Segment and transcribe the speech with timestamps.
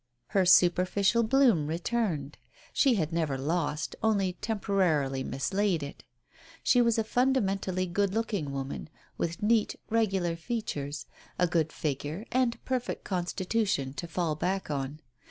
[0.29, 2.39] Her superficial bloom returned;
[2.73, 6.03] she had never lost, only temporarily mislaid it.
[6.63, 11.05] She was a fundament ally good looking woman, with neat, regular features,
[11.37, 15.01] a good figure and perfect constitution to fall back on.